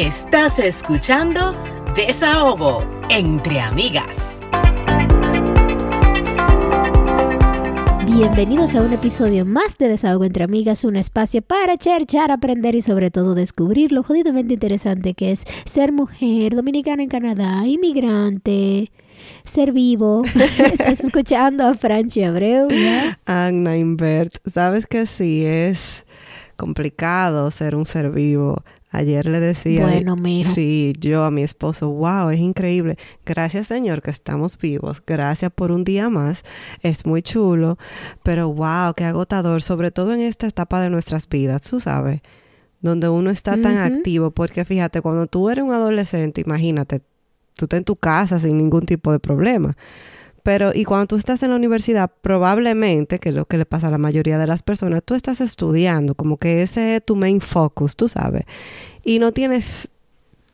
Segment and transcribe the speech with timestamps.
[0.00, 1.54] Estás escuchando
[1.94, 4.16] Desahogo entre amigas.
[8.06, 12.80] Bienvenidos a un episodio más de Desahogo entre Amigas, un espacio para cherchar, aprender y
[12.80, 18.90] sobre todo descubrir lo jodidamente interesante que es ser mujer dominicana en Canadá, inmigrante,
[19.44, 20.22] ser vivo.
[20.72, 22.68] Estás escuchando a Franchi Abreu.
[23.26, 26.06] Agna Invert, sabes que sí es
[26.56, 28.64] complicado ser un ser vivo.
[28.92, 32.96] Ayer le decía, Bueno, sí, yo a mi esposo, wow, es increíble.
[33.24, 35.00] Gracias Señor que estamos vivos.
[35.06, 36.42] Gracias por un día más.
[36.82, 37.78] Es muy chulo,
[38.24, 42.20] pero wow, qué agotador, sobre todo en esta etapa de nuestras vidas, tú sabes,
[42.80, 47.00] donde uno está tan activo, porque fíjate, cuando tú eres un adolescente, imagínate,
[47.54, 49.76] tú estás en tu casa sin ningún tipo de problema.
[50.42, 53.88] Pero, y cuando tú estás en la universidad, probablemente, que es lo que le pasa
[53.88, 57.40] a la mayoría de las personas, tú estás estudiando, como que ese es tu main
[57.40, 58.44] focus, tú sabes.
[59.04, 59.88] Y no tienes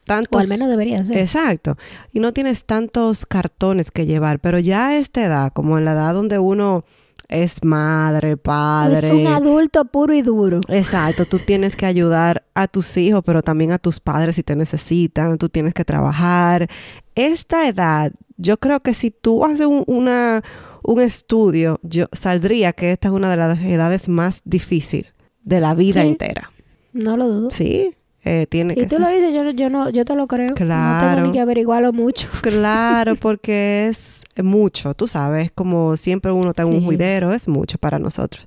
[0.04, 0.38] tantos...
[0.38, 1.18] O al menos debería ser.
[1.18, 1.76] Exacto.
[2.12, 5.92] Y no tienes tantos cartones que llevar, pero ya a esta edad, como en la
[5.92, 6.84] edad donde uno
[7.28, 9.12] es madre, Es padre...
[9.12, 10.60] un adulto puro y duro.
[10.68, 14.54] Exacto, tú tienes que ayudar a tus hijos, pero también a tus padres si te
[14.54, 16.68] necesitan, tú tienes que trabajar.
[17.14, 20.42] Esta edad, yo creo que si tú haces un, una,
[20.82, 25.12] un estudio, yo saldría que esta es una de las edades más difíciles
[25.42, 26.08] de la vida Sí.
[26.08, 26.50] entera.
[26.92, 27.50] No lo dudo.
[27.50, 27.94] Sí,
[28.26, 29.00] eh, tiene Y que tú ser.
[29.00, 30.48] lo dices, yo, no- yo, no, yo te lo creo.
[30.48, 31.14] No Claro.
[31.14, 32.28] tengo ni que averiguarlo mucho.
[32.42, 37.78] Claro, porque es mucho, tú sabes, como siempre uno está en un juidero, es mucho
[37.78, 38.44] para nosotros.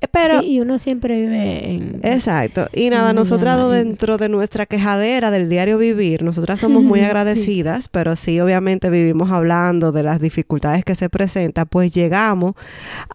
[0.00, 2.00] Eh, Pero, Sí, y uno siempre vive en...
[2.04, 2.68] Exacto.
[2.72, 7.04] Y nada, nosotras dentro de nuestra quejadera del diario vivir, nosotras somos muy Sí.
[7.06, 12.52] agradecidas, pero sí, obviamente vivimos hablando de las dificultades que se presentan, pues llegamos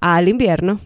[0.01, 0.79] al invierno.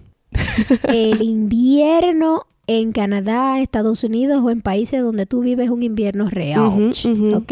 [0.90, 6.62] el invierno en Canadá, Estados Unidos o en países donde tú vives un invierno real,
[6.62, 7.36] ujú.
[7.36, 7.52] ¿ok?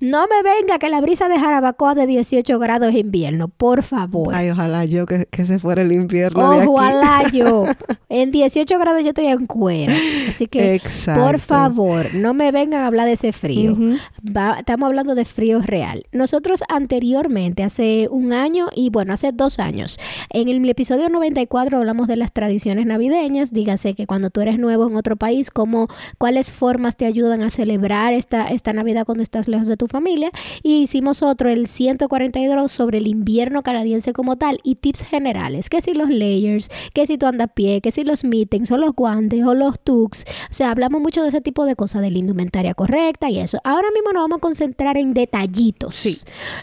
[0.00, 4.32] No me venga que la brisa de Jarabacoa de 18 grados es invierno, por favor.
[4.32, 6.68] Ay, ojalá yo que, que se fuera el invierno de aquí.
[6.68, 7.64] Ojalá yo.
[8.08, 9.92] En 18 grados yo estoy en cuero.
[10.28, 11.20] Así que, Exacto.
[11.24, 13.76] por favor, no me vengan a hablar de ese frío.
[14.24, 16.04] Va- estamos hablando de frío real.
[16.12, 19.98] Nosotros anteriormente, hace un año y bueno, hace dos años,
[20.30, 23.52] en el episodio 94 hablamos de las tradiciones navideñas.
[23.52, 25.88] Dígase que cuando tú eres nuevo en otro país, cómo,
[26.18, 30.30] cuáles formas te ayudan a celebrar esta, esta Navidad cuando estás lejos de tu familia.
[30.62, 35.68] Y hicimos otro, el 142, sobre el invierno canadiense como tal y tips generales.
[35.68, 38.76] Que si los layers, que si tú andas a pie, que si los meetings o
[38.76, 40.24] los guantes o los tux.
[40.50, 43.58] O sea, hablamos mucho de ese tipo de cosas, de la indumentaria correcta y eso.
[43.64, 45.94] Ahora mismo nos vamos a concentrar en detallitos.
[45.94, 46.16] Sí.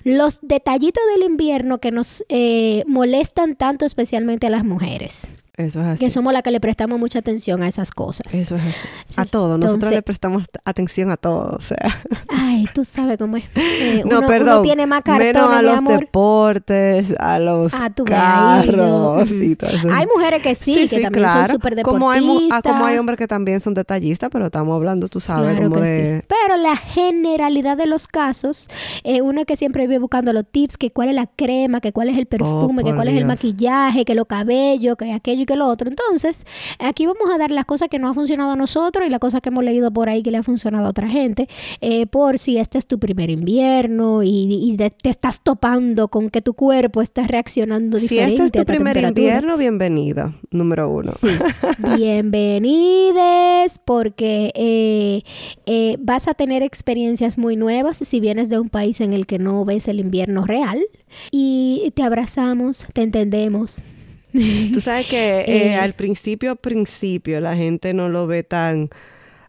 [0.03, 5.31] Los detallitos del invierno que nos eh, molestan tanto especialmente a las mujeres.
[5.57, 5.99] Eso es así.
[5.99, 8.33] Que somos las que le prestamos mucha atención a esas cosas.
[8.33, 8.87] Eso es así.
[9.07, 9.15] Sí.
[9.17, 9.57] A todo.
[9.57, 11.55] Nosotros Entonces- le prestamos atención a todo.
[11.57, 12.01] O sea.
[12.29, 13.43] Ay, tú sabes cómo es.
[13.55, 14.53] Eh, No, uno, perdón.
[14.55, 15.99] uno tiene más cartones, Menos a los amor.
[15.99, 19.87] deportes, a los Ah, carros y todo eso.
[19.91, 21.83] Hay mujeres que sí, que también son súper deportistas.
[21.85, 25.51] Como hay, ah, como hay hombres que también son detallistas, pero estamos hablando, tú sabes,
[25.57, 26.25] Claro como que de...
[26.27, 28.67] Pero la generalidad de los casos,
[29.03, 32.09] eh, uno que siempre vive buscando los tips, que cuál es la crema, que cuál
[32.09, 35.41] es el perfume, que Oh, por cuál es el maquillaje, que los cabellos, que aquello
[35.41, 35.89] y que lo otro.
[35.89, 36.45] Entonces,
[36.79, 39.41] aquí vamos a dar las cosas que nos han funcionado a nosotros y las cosas
[39.41, 41.49] que hemos leído por ahí que le ha funcionado a otra gente,
[41.81, 46.53] eh, por si este es tu primer invierno y, te estás topando con que tu
[46.53, 48.43] cuerpo está reaccionando Si diferente.
[48.43, 51.11] este es tu primer invierno, bienvenido, número uno.
[51.11, 51.27] Sí,
[51.95, 55.23] bienvenides porque eh,
[55.65, 59.37] eh, vas a tener experiencias muy nuevas si vienes de un país en el que
[59.39, 60.81] no ves el invierno real
[61.29, 63.83] y te abrazamos, te entendemos.
[64.31, 68.89] Tú sabes que eh, al principio, principio, la gente no lo ve tan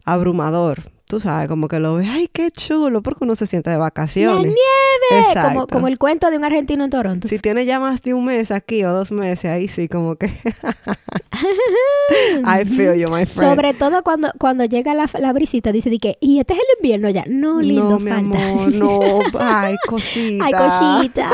[0.05, 0.92] abrumador.
[1.13, 3.83] Tú sabes, como que lo ve, ay, qué chulo, porque uno se siente de ¡La
[3.83, 4.45] vacaciones.
[4.45, 5.29] nieve!
[5.29, 5.49] Exacto.
[5.53, 7.29] Como, como el cuento de un argentino en Toronto.
[7.29, 10.29] Si tiene ya más de un mes aquí o dos meses, ahí sí, como que...
[12.45, 13.29] I feel you, my friend.
[13.29, 16.65] Sobre todo cuando, cuando llega la, la brisita, dice de que, y este es el
[16.79, 17.25] invierno ya.
[17.29, 18.43] No, lindo, no, mi falta.
[18.49, 19.01] amor, no.
[19.39, 20.45] Ay, cosita.
[20.47, 20.53] Ay,
[21.09, 21.31] cosita.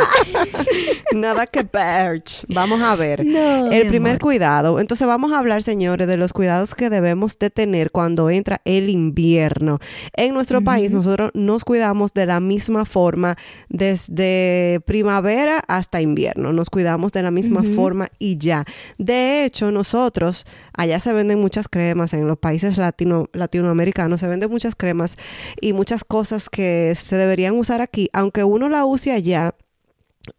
[1.13, 2.23] Nada que ver.
[2.49, 3.25] Vamos a ver.
[3.25, 4.23] No, el primer amor.
[4.23, 4.81] cuidado.
[4.81, 8.91] Entonces vamos a hablar, señores, de los cuidados que debemos de tener cuando entra el
[8.91, 9.68] invierno.
[10.15, 13.37] En nuestro país, nosotros nos cuidamos de la misma forma
[13.69, 16.53] desde primavera hasta invierno.
[16.53, 18.65] Nos cuidamos de la misma forma y ya.
[18.99, 24.51] De hecho, nosotros, allá se venden muchas cremas en los países latino, latinoamericanos, se venden
[24.51, 25.17] muchas cremas
[25.61, 29.55] y muchas cosas que se deberían usar aquí, aunque uno la use allá.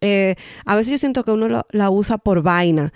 [0.00, 0.36] eh,
[0.66, 2.92] a veces yo siento que uno lo- la usa por vaina.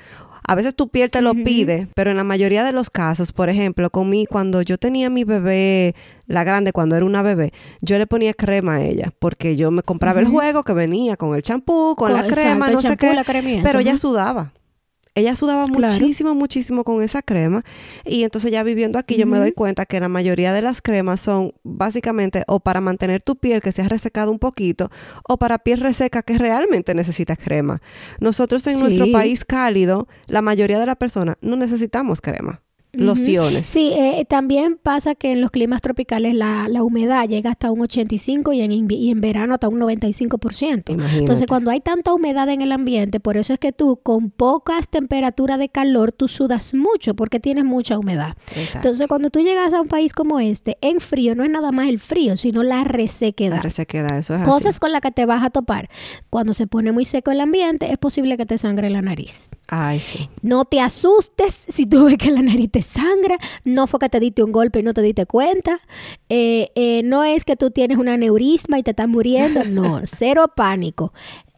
[0.46, 3.48] A veces tu piel te lo pide, pero en la mayoría de los casos, por
[3.48, 5.94] ejemplo, con mí, cuando yo tenía mi bebé,
[6.26, 9.82] la grande, cuando era una bebé, yo le ponía crema a ella, porque yo me
[9.82, 13.14] compraba el juego que venía con el champú, con, la crema, no sé qué,
[13.62, 14.52] pero ella sudaba.
[15.14, 17.64] Ella sudaba muchísimo, muchísimo con esa crema.
[18.04, 21.20] Y entonces ya viviendo aquí yo me doy cuenta que la mayoría de las cremas
[21.20, 24.90] son básicamente o para mantener tu piel que se ha resecado un poquito
[25.28, 27.80] o para piel reseca que realmente necesita crema.
[28.18, 32.63] Nosotros en nuestro país cálido, la mayoría de las personas no necesitamos crema
[32.96, 33.66] lociones.
[33.66, 38.52] Sí, eh, también pasa que en los climas tropicales la, humedad llega hasta un 85
[38.52, 40.82] y en, y en verano hasta un 95%.
[41.18, 44.88] Entonces, cuando hay tanta humedad en el ambiente, por eso es que tú con pocas
[44.88, 48.36] temperaturas de calor, tú sudas mucho porque tienes mucha humedad.
[48.74, 51.88] Entonces, cuando tú llegas a un país como este, en frío, no es nada más
[51.88, 53.56] el frío, sino la resequedad.
[53.56, 55.88] La resequedad, eso es Cosas con las que te vas a topar.
[56.30, 59.48] Cuando se pone muy seco el ambiente, es posible que te sangre la nariz.
[59.68, 60.28] Ay, sí.
[60.42, 64.20] No te asustes si tú ves que la nariz te sangra, no fue que te
[64.20, 65.80] diste un golpe y no te diste cuenta,
[66.28, 70.52] eh, eh, no es que tú tienes una neurisma y te estás muriendo, no, cero
[70.54, 71.12] pánico.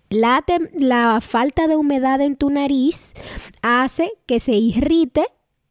[0.09, 3.15] La, la falta de humedad en tu nariz
[3.63, 5.27] hace que se irrite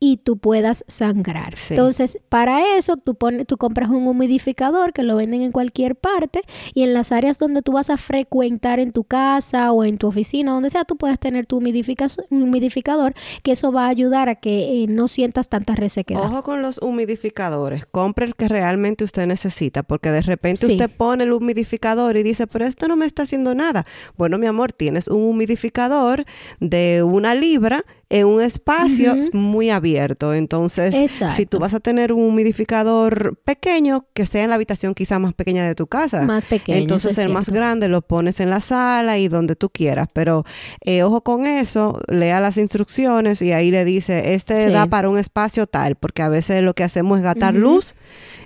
[0.06, 1.56] y tú puedas sangrar.
[1.72, 6.44] Entonces, para eso tú, pones, tú compras un humidificador que lo venden en cualquier parte
[6.76, 10.06] y en las áreas donde tú vas a frecuentar en tu casa o en tu
[10.06, 14.84] oficina, donde sea, tú puedes tener tu humidificador, que eso va a ayudar a que
[14.84, 16.22] eh, no sientas tanta resequedad.
[16.22, 21.24] Ojo con los humidificadores, compre el que realmente usted necesita, porque de repente usted pone
[21.24, 23.88] el humidificador y dice, pero esto no me está haciendo nada.
[24.18, 26.26] Bueno, mi amor, tienes un humidificador
[26.60, 29.95] de una libra en un espacio muy abierto.
[29.98, 35.20] Entonces, si tú vas a tener un humidificador pequeño, que sea en la habitación quizá
[35.20, 36.24] más pequeña de tu casa.
[36.24, 36.78] Más pequeño.
[36.78, 40.08] Entonces, el más grande lo pones en la sala y donde tú quieras.
[40.14, 40.46] Pero
[40.82, 45.18] eh, ojo con eso, lea las instrucciones y ahí le dice, este da para un
[45.18, 47.96] espacio tal, porque a veces lo que hacemos es gastar luz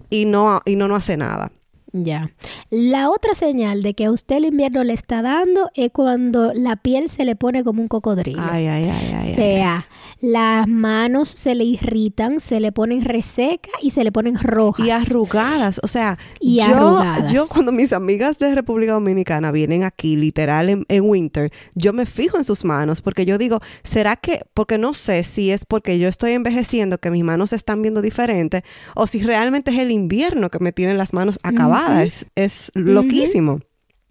[0.09, 1.51] y no, y no, no hace nada.
[1.91, 2.31] Ya.
[2.69, 6.75] La otra señal de que a usted el invierno le está dando es cuando la
[6.75, 8.41] piel se le pone como un cocodrilo.
[8.43, 9.31] Ay, ay, ay, ay.
[9.31, 9.87] O sea,
[10.21, 14.85] las manos se le irritan, se le ponen resecas y se le ponen rojas.
[14.85, 15.79] Y arrugadas.
[15.83, 17.01] O sea, yo,
[17.31, 22.05] yo cuando mis amigas de República Dominicana vienen aquí, literal, en, en winter, yo me
[22.05, 25.99] fijo en sus manos porque yo digo, ¿será que, porque no sé si es porque
[25.99, 28.63] yo estoy envejeciendo que mis manos se están viendo diferentes
[28.95, 32.25] o si realmente es el invierno que me tienen las manos acabadas?
[32.35, 33.59] es, loquísimo.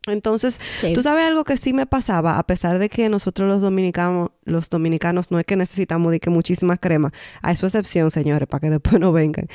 [0.07, 0.59] Entonces,
[0.95, 4.71] tú sabes algo que sí me pasaba, a pesar de que nosotros los dominicanos, los
[4.71, 7.13] dominicanos no es que necesitamos de que muchísima crema,
[7.43, 9.49] a su excepción, señores, para que después no vengan.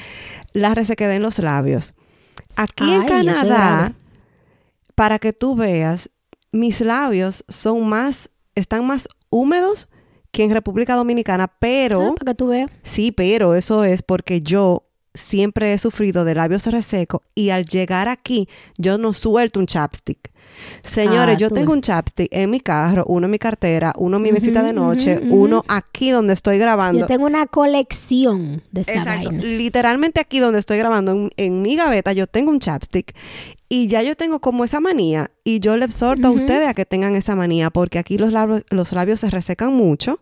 [0.52, 1.94] La resequedad en los labios.
[2.56, 3.94] Aquí en Canadá,
[4.96, 6.12] para que tú veas,
[6.52, 9.90] mis labios son más, están más húmedos
[10.32, 12.02] que en República Dominicana, pero...
[12.02, 12.72] Ah, para que tú veas.
[12.84, 18.08] Sí, pero eso es porque yo siempre he sufrido de labios resecos y al llegar
[18.08, 20.33] aquí yo no suelto un chapstick.
[20.82, 24.24] Señores, ah, yo tengo un chapstick en mi carro, uno en mi cartera, uno en
[24.24, 27.00] mi mesita de noche, uno aquí donde estoy grabando.
[27.00, 29.32] Yo tengo una colección de esa Exacto.
[29.32, 33.16] Literalmente aquí donde estoy grabando, en, mi gaveta, yo tengo un chapstick
[33.70, 36.86] y ya yo tengo como esa manía y yo le exhorto a ustedes a que
[36.86, 40.20] tengan esa manía porque aquí los labios, los labios se resecan mucho.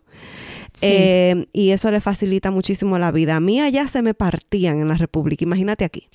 [0.80, 3.36] Eh, y eso le facilita muchísimo la vida.
[3.36, 6.08] A mí allá se me partían en la República, imagínate aquí.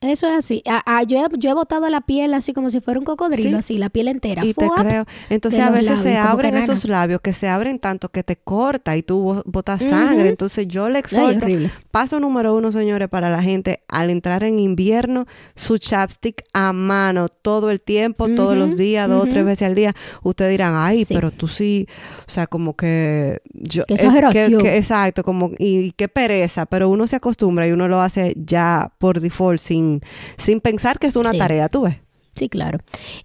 [0.00, 0.62] Eso es así.
[1.06, 3.90] yo, he, yo he botado la piel así como si fuera un cocodrilo, así, la
[3.90, 4.44] piel entera.
[4.44, 5.04] Y te creo.
[5.28, 9.02] Entonces a veces se abren esos labios que se abren tanto que te corta y
[9.02, 10.30] tú botas sangre.
[10.30, 11.46] Entonces yo le exhorto.
[11.90, 17.28] Paso número uno, señores, para la gente, al entrar en invierno, su chapstick a mano
[17.28, 19.94] todo el tiempo, todos los días, dos o tres veces al día.
[20.22, 21.86] Ustedes dirán, ay, pero tú sí,
[22.26, 23.40] o sea, como que...
[23.52, 27.88] Yo, que es, que, exacto, como, y qué pereza, pero uno se acostumbra y uno
[27.88, 29.90] lo hace ya por default sin
[30.36, 32.00] sin, pensar que es una tarea, tú ves.
[32.34, 32.78] Sí, claro.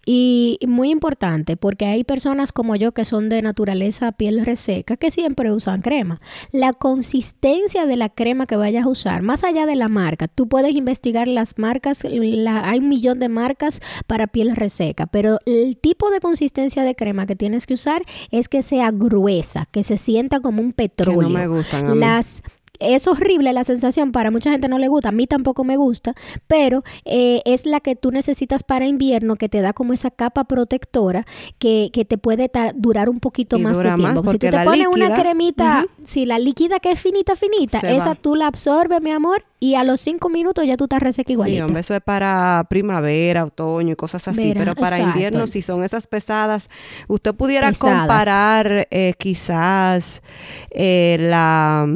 [0.06, 5.12] Y muy importante, porque hay personas como yo que son de naturaleza piel reseca que
[5.12, 6.20] siempre usan crema.
[6.52, 10.48] La consistencia de la crema que vayas a usar, más allá de la marca, tú
[10.48, 16.10] puedes investigar las marcas, hay un millón de marcas para piel reseca, pero el tipo
[16.10, 20.40] de consistencia de crema que tienes que usar es que sea gruesa, que se sienta
[20.40, 21.28] como un petróleo.
[21.28, 22.00] Que no me gustan.
[22.00, 22.42] Las
[22.80, 26.14] es horrible la sensación, para mucha gente no le gusta, a mí tampoco me gusta,
[26.48, 30.44] pero eh, es la que tú necesitas para invierno, que te da como esa capa
[30.46, 31.26] protectora
[31.60, 34.32] que, que te puede durar un poquito Y más de más tiempo.
[34.32, 38.10] Si tú te pones una cremita, si la líquida que es finita, finita, Se esa
[38.10, 38.16] va.
[38.16, 41.34] tú la absorbes, mi amor, y a los cinco minutos ya tú estás reseca Sí,
[41.34, 41.66] igualita.
[41.66, 45.18] hombre, eso es para primavera, otoño y cosas así, Vera- pero para exacto.
[45.18, 46.70] invierno, si son esas pesadas,
[47.08, 48.00] usted pudiera Pesadas.
[48.02, 50.22] comparar eh, quizás
[50.72, 51.88] eh, la,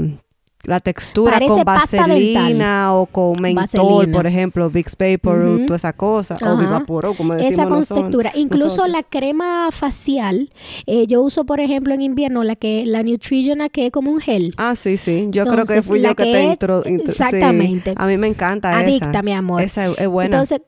[0.69, 3.55] la textura Parece con vaselina o con mentol,
[3.95, 4.17] Vaselina.
[4.17, 5.65] por ejemplo, Vicks Vapor, Ujú.
[5.65, 6.55] toda esa cosa, o Ajá.
[6.55, 8.31] Vivaporo, como decimos esa con nosotros- textura.
[8.35, 8.89] Incluso nosotros.
[8.91, 10.51] la crema facial,
[10.85, 14.19] eh, yo uso, por ejemplo, en invierno la que la Neutrogena que es como un
[14.19, 14.53] gel.
[14.57, 15.27] Ah, sí, sí.
[15.31, 16.93] Yo creo que fui yo que, que te intro, sí.
[16.93, 17.93] exactamente.
[17.97, 19.21] A mí me encanta Adicta, esa.
[19.23, 19.61] mi amor.
[19.61, 20.35] Esa es, es buena.
[20.37, 20.61] Entonces,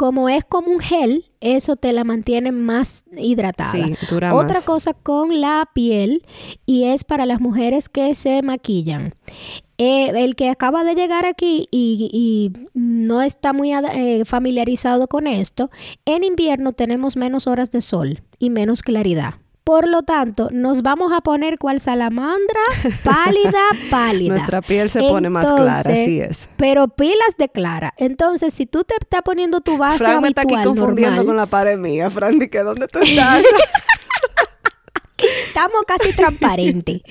[0.00, 3.70] como es como un gel, eso te la mantiene más hidratada.
[3.70, 4.64] sí, dura Otra más.
[4.64, 6.22] cosa con la piel
[6.64, 9.14] y es para las mujeres que se maquillan.
[9.76, 15.26] Eh, el que acaba de llegar aquí y, y no está muy eh, familiarizado con
[15.26, 15.68] esto,
[16.06, 19.34] en invierno tenemos menos horas de sol y menos claridad.
[19.64, 22.60] Por lo tanto, nos vamos a poner cual salamandra,
[23.04, 24.34] pálida, pálida.
[24.34, 26.48] Nuestra piel se pone más clara, así es.
[26.56, 27.94] Pero pilas de clara.
[27.96, 31.26] Entonces, si tú te estás poniendo tu base Fran me está aquí habitual, confundiendo normal,
[31.26, 32.10] con la pared mía.
[32.10, 33.42] Fran, ¿de que dónde tú estás?
[35.46, 37.02] estamos casi transparentes.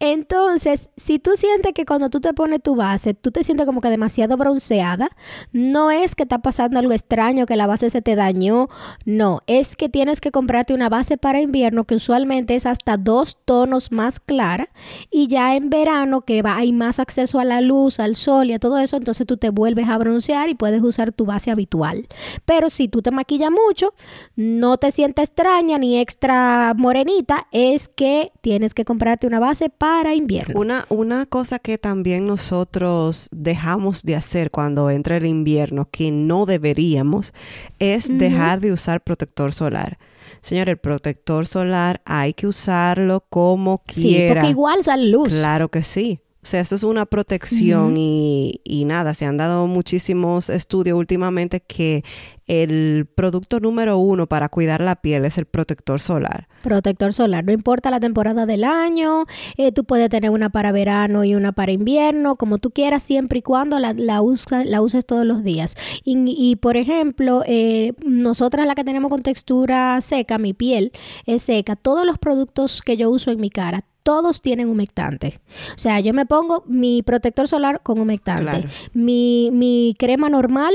[0.00, 3.80] Entonces, si tú sientes que cuando tú te pones tu base, tú te sientes como
[3.80, 5.10] que demasiado bronceada,
[5.52, 8.68] no es que está pasando algo extraño, que la base se te dañó,
[9.04, 13.38] no, es que tienes que comprarte una base para invierno que usualmente es hasta dos
[13.44, 14.68] tonos más clara
[15.10, 18.54] y ya en verano que va, hay más acceso a la luz, al sol y
[18.54, 22.08] a todo eso, entonces tú te vuelves a broncear y puedes usar tu base habitual.
[22.44, 23.94] Pero si tú te maquillas mucho,
[24.36, 27.46] no te sientes extraña ni extra morenita,
[27.88, 30.58] que tienes que comprarte una base para invierno.
[30.60, 36.46] Una, una cosa que también nosotros dejamos de hacer cuando entra el invierno, que no
[36.46, 37.32] deberíamos,
[37.78, 39.98] es dejar de usar protector solar.
[40.40, 44.34] Señor, el protector solar hay que usarlo como Sí, quiera.
[44.40, 45.28] porque igual sale luz.
[45.28, 46.20] Claro que sí.
[46.44, 51.60] O sea, eso es una protección y, y nada, se han dado muchísimos estudios últimamente
[51.60, 52.02] que
[52.48, 56.48] el producto número uno para cuidar la piel es el protector solar.
[56.64, 59.24] Protector solar, no importa la temporada del año,
[59.56, 63.38] eh, tú puedes tener una para verano y una para invierno, como tú quieras, siempre
[63.38, 65.76] y cuando la, la, usa- la uses todos los días.
[66.02, 70.90] Y, y, por ejemplo, eh, nosotras la que tenemos con textura seca, mi piel
[71.24, 75.40] es seca, todos los productos que yo uso en mi cara, todos tienen humectante.
[75.74, 78.68] O sea, yo me pongo mi protector solar con humectante, Claro.
[78.92, 80.74] mi, mi crema normal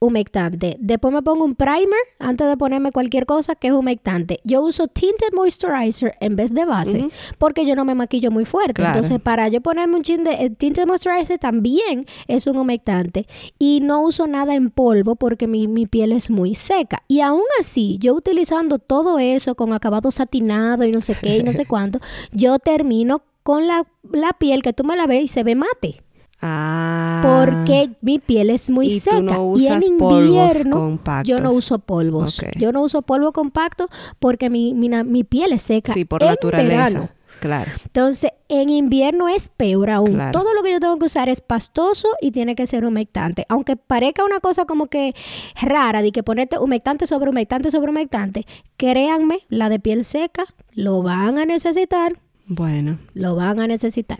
[0.00, 0.76] humectante.
[0.80, 1.88] Después me pongo un primer
[2.18, 4.40] antes de ponerme cualquier cosa que es humectante.
[4.44, 8.74] Yo uso tinted moisturizer en vez de base porque yo no me maquillo muy fuerte.
[8.74, 8.96] Claro.
[8.96, 13.26] Entonces, para yo ponerme un chin de eh, tinted moisturizer también es un humectante.
[13.58, 17.02] Y no uso nada en polvo porque mi, mi piel es muy seca.
[17.08, 21.42] Y aún así, yo utilizando todo eso con acabado satinado y no sé qué y
[21.42, 22.00] no sé cuánto,
[22.32, 26.02] yo termino con la, la piel que tú me la ves y se ve mate.
[26.40, 27.20] Ah.
[27.22, 29.20] Porque mi piel es muy Y tú seca.
[29.20, 31.28] no y en usas invierno compactos.
[31.28, 32.40] yo no uso polvos.
[32.56, 35.92] Yo no uso polvo compacto porque mi, mi, mi piel es seca.
[35.92, 36.68] Sí, por en naturaleza.
[36.68, 37.08] verano.
[37.40, 37.70] Claro.
[37.84, 40.14] Entonces, en invierno es peor aún.
[40.14, 40.32] Claro.
[40.40, 43.46] Todo lo que yo tengo que usar es pastoso y tiene que ser humectante.
[43.48, 45.14] Aunque parezca una cosa como que
[45.60, 48.44] rara, de que ponerte humectante sobre humectante sobre humectante,
[48.76, 52.14] créanme, la de piel seca lo van a necesitar.
[52.46, 52.98] Bueno.
[53.14, 54.18] Lo van a necesitar.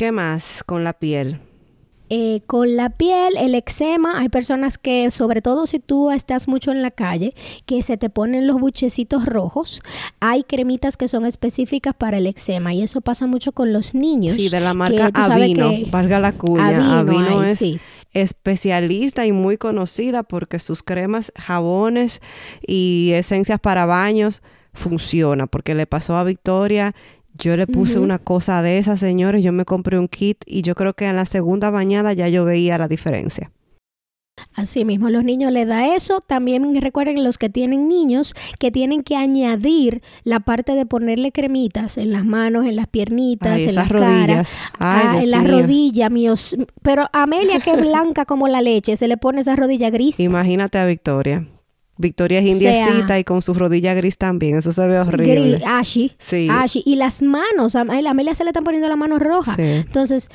[0.00, 1.40] ¿Qué más con la piel?
[2.08, 6.70] Eh, con la piel, el eczema, hay personas que, sobre todo si tú estás mucho
[6.70, 7.34] en la calle,
[7.66, 9.82] que se te ponen los buchecitos rojos.
[10.18, 14.36] Hay cremitas que son específicas para el eczema y eso pasa mucho con los niños.
[14.36, 17.00] Sí, de la marca Avino, que- valga la cuña.
[17.00, 17.78] Avino, es sí.
[18.14, 22.22] especialista y muy conocida porque sus cremas, jabones
[22.66, 24.42] y esencias para baños
[24.72, 25.46] funciona.
[25.46, 26.94] Porque le pasó a Victoria,
[27.38, 30.74] yo le puse una cosa de esas, señores, yo me compré un kit y yo
[30.74, 33.50] creo que en la segunda bañada ya yo veía la diferencia.
[34.54, 36.20] Así mismo, los niños le da eso.
[36.26, 41.98] También recuerden los que tienen niños que tienen que añadir la parte de ponerle cremitas
[41.98, 44.56] en las manos, en las piernitas, Ay, en esas rodillas.
[44.78, 45.60] Ay, Ah, en la mío.
[45.60, 46.56] rodilla, míos.
[46.80, 50.18] Pero Amelia, que es blanca como la leche, se le pone esa rodilla gris.
[50.18, 51.46] Imagínate a Victoria.
[52.00, 54.56] Victoria es sea, indiecita y con su rodilla gris también.
[54.56, 55.58] Eso se ve horrible.
[55.58, 56.12] Gris, ashy.
[56.18, 56.48] Sí.
[56.50, 56.82] ashy.
[56.84, 59.56] Y las manos, a Amelia se le están poniendo las manos rojas.
[59.56, 59.62] Sí.
[59.62, 60.28] Entonces,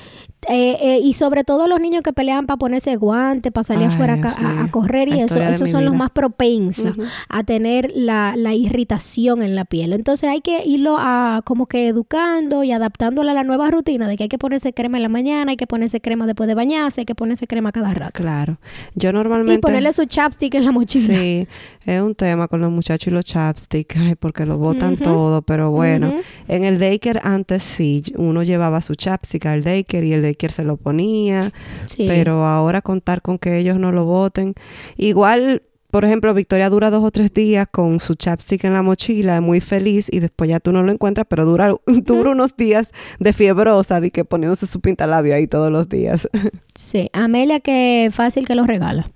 [0.47, 3.93] Eh, eh, y sobre todo los niños que pelean para ponerse guantes, para salir Ay,
[3.93, 5.99] afuera a, a- correr y La eso, esos son los vida.
[6.03, 6.95] más propensos
[7.29, 9.93] a tener la, la irritación en la piel.
[9.93, 14.17] Entonces hay que irlo a como que educando y adaptándolo a la nueva rutina de
[14.17, 17.01] que hay que ponerse crema en la mañana, hay que ponerse crema después de bañarse,
[17.01, 18.11] hay que ponerse crema cada rato.
[18.13, 18.57] Claro.
[18.93, 19.61] Yo Y normalmente...
[19.61, 21.13] ponerle su chapstick en la mochila.
[21.15, 21.47] Sí,
[21.85, 25.03] es un tema con los muchachos y los chapsticks, ay, porque lo botan Ujú.
[25.03, 26.17] todo, pero bueno, Ujú.
[26.47, 30.63] en el daycare antes sí, uno llevaba su chapstick al daycare y el daycare se
[30.63, 31.51] lo ponía,
[31.86, 32.06] Sí.
[32.08, 34.54] pero ahora contar con que ellos no lo boten,
[34.98, 35.63] igual,
[35.95, 39.61] por ejemplo, Victoria dura dos o tres días con su chapstick en la mochila, muy
[39.61, 44.01] feliz, y después ya tú no lo encuentras, pero dura, dura unos días de fiebrosa,
[44.01, 46.27] de que poniéndose su pintalabio ahí todos los días.
[46.77, 49.07] Sí, Amelia que fácil que lo regala.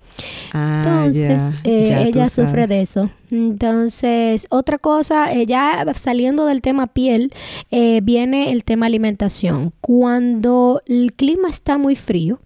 [0.54, 3.10] Ah, Entonces, ya, eh, ya ella sufre de eso.
[3.30, 7.34] Entonces, otra cosa, eh, ya saliendo del tema piel,
[7.70, 9.74] eh, viene el tema alimentación.
[9.82, 12.40] Cuando el clima está muy frío,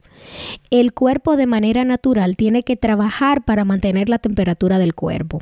[0.70, 5.40] el cuerpo de manera natural tiene que trabajar para mantener la temperatura del cuerpo.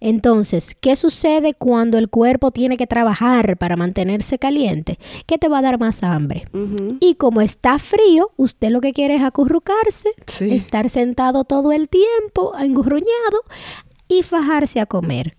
[0.00, 4.98] Entonces, ¿qué sucede cuando el cuerpo tiene que trabajar para mantenerse caliente?
[5.26, 6.44] Que te va a dar más hambre.
[7.00, 10.52] Y como está frío, usted lo que quiere es acurrucarse, Sí.
[10.52, 13.40] estar sentado todo el tiempo, engurruñado
[14.08, 15.36] y fajarse a comer.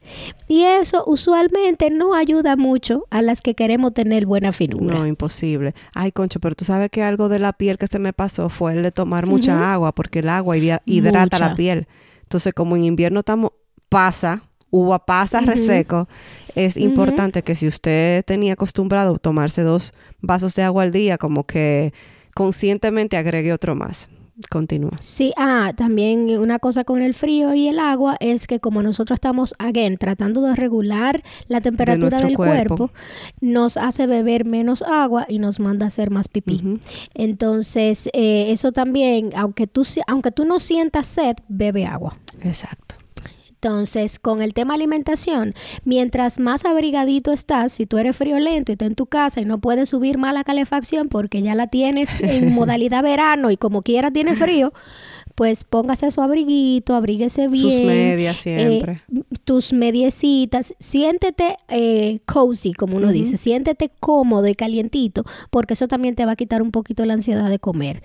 [0.48, 4.95] Y eso usualmente no ayuda mucho a las que queremos tener buena finura.
[4.98, 5.74] No, imposible.
[5.93, 8.74] Ay, concho, pero tú sabes que algo de la piel que se me pasó fue
[8.74, 11.39] el de tomar mucha agua, porque el agua hidra- hidrata Mucha.
[11.50, 11.88] la piel.
[12.24, 13.51] Entonces, como en invierno estamos,
[13.88, 14.41] pasa,
[14.72, 16.10] uva pasa reseco,
[16.55, 21.45] es importante que si usted tenía acostumbrado tomarse dos vasos de agua al día, como
[21.45, 21.93] que
[22.34, 24.10] conscientemente agregue otro más.
[24.49, 24.97] Continúa.
[24.99, 29.15] Sí, ah, también una cosa con el frío y el agua es que como nosotros
[29.15, 32.75] estamos, again, tratando de regular la temperatura del cuerpo.
[32.75, 32.93] cuerpo,
[33.39, 36.79] nos hace beber menos agua y nos manda a hacer más pipí.
[37.13, 42.17] Entonces, eh, eso también, aunque tú, aunque tú no sientas sed, bebe agua.
[42.41, 42.95] Exacto.
[43.55, 48.88] Entonces, con el tema alimentación, mientras más abrigadito estás, si tú eres friolento y estás
[48.88, 52.53] en tu casa y no puedes subir más la calefacción porque ya la tienes en
[52.53, 54.71] modalidad verano y como quiera tiene frío,
[55.35, 57.71] pues póngase su abriguito, abríguese bien.
[57.71, 59.01] Sus medias eh, siempre.
[59.43, 66.15] tus mediecitas, siéntete eh, cozy, como uno dice, siéntete cómodo y calientito, porque eso también
[66.15, 68.01] te va a quitar un poquito la ansiedad de comer.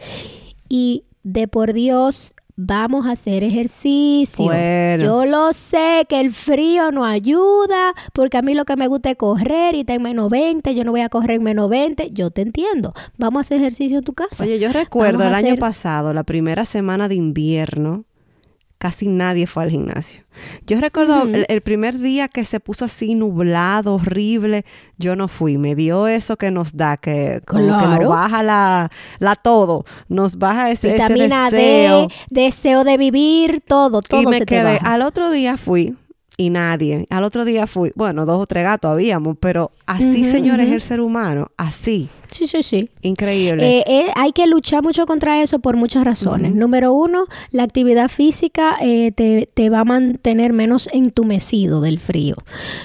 [0.69, 4.45] Y de por Dios, vamos a hacer ejercicio.
[4.45, 5.03] Bueno.
[5.03, 9.11] Yo lo sé que el frío no ayuda, porque a mí lo que me gusta
[9.11, 12.11] es correr y está en menos 20, yo no voy a correr en menos 20,
[12.13, 12.93] yo te entiendo.
[13.17, 14.45] Vamos a hacer ejercicio en tu casa.
[14.45, 18.05] Oye, yo recuerdo Vamos el año pasado, la primera semana de invierno,
[18.81, 20.23] casi nadie fue al gimnasio.
[20.67, 24.65] Yo recuerdo el, el primer día que se puso así nublado, horrible,
[24.97, 25.59] yo no fui.
[25.59, 28.03] Me dio eso que nos da, que como que Claro.
[28.05, 32.09] nos baja la, la todo, nos baja ese, ese Vitamina deseo.
[32.09, 34.95] D, deseo de vivir, todo, todo y me se te quedé, baja.
[34.95, 35.95] al otro día fui
[36.39, 37.07] y nadie.
[37.11, 41.01] Al otro día fui, bueno, dos o tres gatos habíamos, pero así, señores, el ser
[41.03, 42.89] humano, así, Sí, sí, sí.
[43.03, 43.79] increíble.
[43.79, 46.55] Eh, eh, hay que luchar mucho contra eso por muchas razones.
[46.55, 52.37] Número uno, la actividad física eh, te, te va a mantener menos entumecido del frío.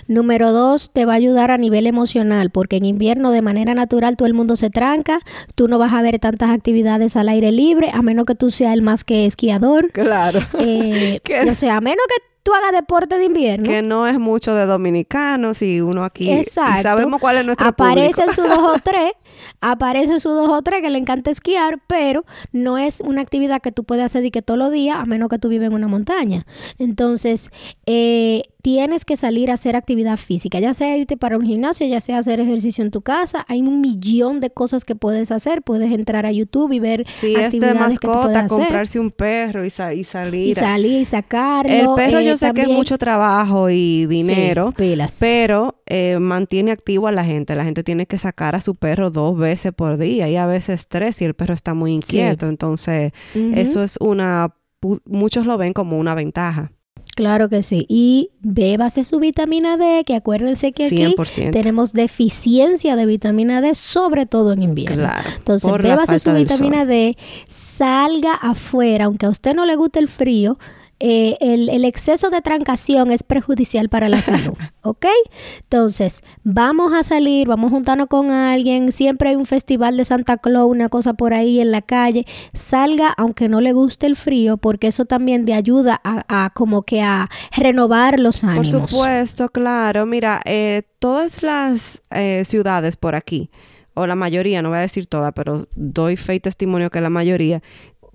[0.07, 4.17] Número dos, te va a ayudar a nivel emocional, porque en invierno de manera natural
[4.17, 5.19] todo el mundo se tranca,
[5.55, 8.73] tú no vas a ver tantas actividades al aire libre, a menos que tú seas
[8.73, 9.91] el más que esquiador.
[9.91, 10.39] claro.
[10.59, 11.19] Eh,
[11.51, 13.65] o sea, a menos que tú hagas deporte de invierno.
[13.67, 16.83] que no es mucho de dominicanos y uno aquí y Exacto.
[16.83, 19.13] sabemos cuál es nuestro Aparecen sus dos o tres,
[19.61, 23.71] aparecen sus dos o tres que le encanta esquiar, pero no es una actividad que
[23.71, 25.87] tú puedes hacer y que todos los días, a menos que tú vives en una
[25.87, 26.45] montaña.
[26.77, 27.51] Entonces,
[27.85, 32.01] eh, tienes que salir a hacer actividad física, ya sea irte para un gimnasio, ya
[32.01, 33.45] sea hacer ejercicio en tu casa.
[33.47, 35.61] Hay un millón de cosas que puedes hacer.
[35.61, 39.69] Puedes entrar a YouTube y ver Si es de puedes mascota, comprarse un perro y,
[39.69, 40.47] sa- y salir.
[40.49, 41.71] y salir y sacarlo.
[41.71, 46.71] el perro eh, yo sé que es mucho trabajo y dinero, Sí, pero eh, mantiene
[46.71, 47.55] activo a la gente.
[47.55, 50.87] La gente tiene que sacar a su perro dos veces por día y a veces
[50.87, 52.47] tres si el perro está muy inquieto.
[52.47, 54.55] Entonces, eso es una...
[55.05, 56.71] Muchos lo ven como una ventaja.
[57.15, 57.85] Claro que sí.
[57.87, 61.51] Y bébase su vitamina D, que acuérdense que aquí 100%.
[61.51, 64.97] tenemos deficiencia de vitamina D, sobre todo en invierno.
[64.97, 65.29] Claro.
[65.37, 66.85] Entonces, bébase su vitamina.
[66.85, 70.59] D, salga afuera, aunque a usted no le guste el frío.
[70.99, 75.05] Eh, el, el exceso de trancación es perjudicial para la salud, ¿ok?
[75.63, 80.37] Entonces, vamos a salir, vamos a juntarnos con alguien, siempre hay un festival de Santa
[80.37, 84.57] Claus, una cosa por ahí en la calle, salga aunque no le guste el frío,
[84.57, 88.89] porque eso también te ayuda a, a como que a renovar los Por ánimos.
[88.89, 90.05] supuesto, claro.
[90.05, 93.49] Mira, eh, todas las eh, ciudades por aquí
[93.95, 97.09] o la mayoría, no voy a decir toda, pero doy fe y testimonio que la
[97.09, 97.61] mayoría,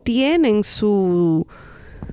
[0.03, 1.47] tienen su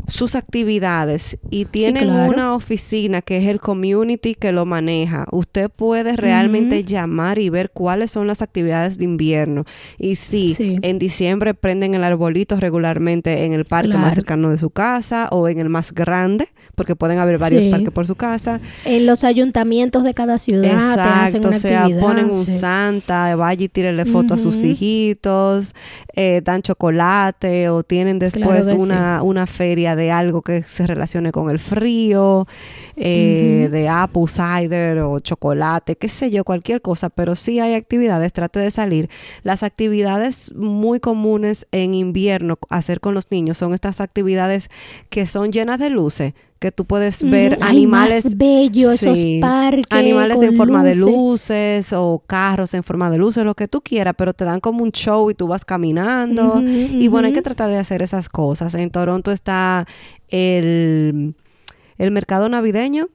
[0.08, 2.32] sus actividades y tienen claro.
[2.32, 5.26] una oficina que es el community que lo maneja.
[5.32, 9.65] Usted puede realmente llamar y ver cuáles son las actividades de invierno.
[9.97, 10.78] Y sí, Sí.
[10.82, 14.02] en diciembre prenden el arbolito regularmente en el parque Claro.
[14.02, 17.69] más cercano de su casa o en el más grande, porque pueden haber varios Sí.
[17.69, 18.62] parques por su casa.
[18.86, 22.38] En los ayuntamientos de cada ciudad te hacen Exacto, una o sea, actividad, ponen un
[22.38, 25.73] santa, vaya y tírele foto a sus hijitos,
[26.15, 31.32] eh, dan chocolate o tienen después Claro una, una feria de algo que se relacione
[31.32, 32.47] con el frío,
[32.95, 38.34] eh, de apple cider o chocolate, qué sé yo, cualquier cosa, pero sí hay actividades,
[38.34, 39.10] trate de salir.
[39.43, 44.69] Las actividades muy comunes en invierno hacer con los niños son estas actividades
[45.10, 47.62] que son llenas de luces, que tú puedes ver Ujú.
[47.63, 49.39] Ay, animales más bello esos Sí.
[49.41, 51.93] parques animales en forma de luces.
[51.93, 54.91] o carros en forma de luces, lo que tú quieras, pero te dan como un
[54.91, 56.62] show y tú vas caminando.
[56.65, 58.74] Y bueno, hay que tratar de hacer esas cosas.
[58.76, 59.86] En Toronto está
[60.30, 61.36] el,
[61.98, 63.10] el mercado navideño.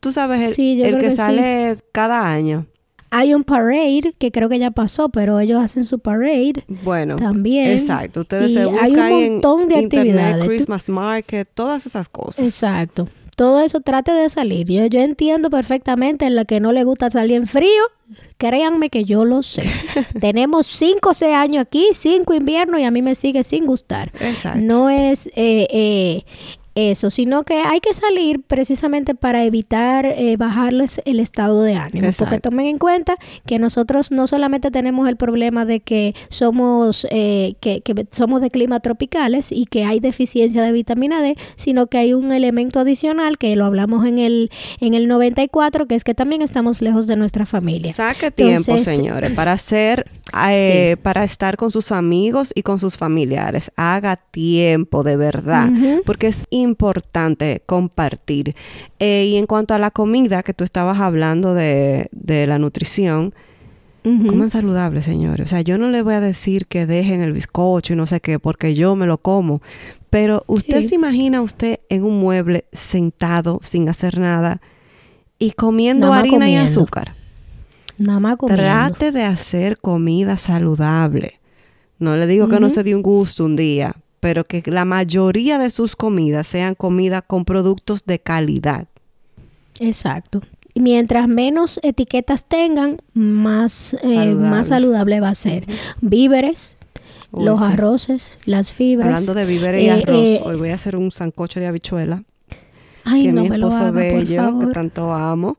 [0.00, 1.16] Tú sabes, el, Sí, el que, que sí.
[1.16, 2.66] sale cada año.
[3.10, 7.72] Hay un parade que creo que ya pasó, pero ellos hacen su parade Bueno, también.
[7.72, 8.20] exacto.
[8.20, 10.46] Ustedes Y se hay buscan un ahí en montón de internet, actividades.
[10.46, 12.46] Christmas Market, todas esas cosas.
[12.46, 13.08] Exacto.
[13.36, 14.66] Todo eso trate de salir.
[14.70, 17.82] Yo, yo entiendo perfectamente en la que no le gusta salir en frío.
[18.38, 19.62] Créanme que yo lo sé.
[20.20, 24.12] Tenemos cinco o seis años aquí, cinco inviernos y a mí me sigue sin gustar.
[24.20, 24.60] Exacto.
[24.62, 26.24] No es eh, eh,
[26.74, 32.08] eso, sino que hay que salir precisamente para evitar eh, bajarles el estado de ánimo.
[32.18, 37.54] Porque tomen en cuenta que nosotros no solamente tenemos el problema de que somos, eh,
[37.60, 41.98] que, que somos de clima tropicales y que hay deficiencia de vitamina D, sino que
[41.98, 46.14] hay un elemento adicional que lo hablamos en el, en el 94, que es que
[46.14, 47.92] también estamos lejos de nuestra familia.
[47.92, 50.10] Saque tiempo, Entonces- señores, para hacer,
[50.48, 53.72] eh, para estar con sus amigos y con sus familiares.
[53.76, 55.70] Haga tiempo, de verdad,
[56.06, 56.59] porque es importante
[57.66, 58.54] compartir.
[58.98, 63.34] Eh, y en cuanto a la comida, que tú estabas hablando de, de la nutrición,
[64.04, 64.28] Ujú.
[64.28, 65.46] coman saludable, señores.
[65.46, 68.20] O sea, yo no le voy a decir que dejen el bizcocho y no sé
[68.20, 69.60] qué, porque yo me lo como.
[70.08, 70.88] Pero usted Sí.
[70.88, 74.60] se imagina usted en un mueble sentado sin hacer nada
[75.38, 77.14] y comiendo Nada harina y azúcar.
[77.98, 78.62] Nada más comiendo.
[78.62, 81.38] Trate de hacer comida saludable.
[81.98, 85.58] No le digo que no se dé un gusto un día, pero que la mayoría
[85.58, 88.86] de sus comidas sean comida con productos de calidad.
[89.80, 90.42] Exacto.
[90.74, 95.66] Y mientras menos etiquetas tengan, más, eh, más saludable va a ser.
[96.00, 96.76] Víveres,
[97.32, 97.64] Uy, los sí.
[97.64, 99.08] arroces, las fibras.
[99.08, 102.22] Hablando de víveres y Eh, arroz, eh, hoy voy a hacer un sancocho de habichuela
[103.04, 105.56] Ay, que no mi esposo haga, bello, que tanto amo,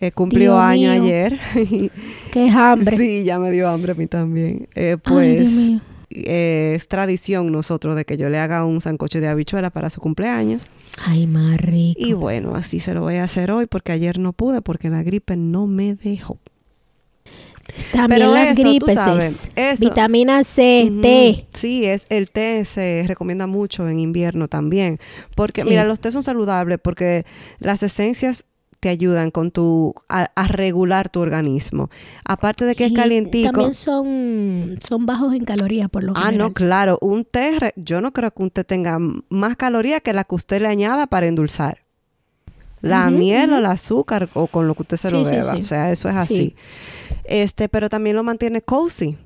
[0.00, 1.02] eh, cumplió año mío.
[1.02, 1.40] ayer.
[2.30, 2.96] Qué hambre.
[2.96, 4.68] Sí, ya me dio hambre a mí también.
[4.76, 5.80] Ay, Dios pues mío.
[6.10, 10.00] Eh, es tradición nosotros de que yo le haga un sancocho de habichuela para su
[10.00, 10.62] cumpleaños.
[11.04, 11.98] Ay, más rico.
[12.00, 15.02] Y bueno, así se lo voy a hacer hoy porque ayer no pude porque la
[15.02, 16.38] gripe no me dejó.
[17.92, 19.88] También pero las eso, gripes, sabes, es eso.
[19.88, 21.00] vitamina C, Ujú.
[21.00, 21.46] té.
[21.54, 24.98] Sí, es el té se recomienda mucho en invierno también,
[25.34, 25.68] porque Sí.
[25.68, 27.24] mira, los tés son saludables porque
[27.58, 28.44] las esencias
[28.84, 31.88] te ayudan con tu a, a regular tu organismo.
[32.26, 33.50] Aparte de que es calientico.
[33.50, 36.38] También son, son bajos en calorías, por lo Ah, general.
[36.48, 38.98] no, claro, un té, yo no creo que un té tenga
[39.30, 41.78] más calorías que la que usted le añada para endulzar.
[42.82, 45.54] La miel o el azúcar o con lo que usted se lo Sí, beba.
[45.54, 45.60] sí.
[45.62, 46.20] O sea, eso es Sí.
[46.20, 46.56] así.
[47.24, 49.16] Este, pero también lo mantiene cozy.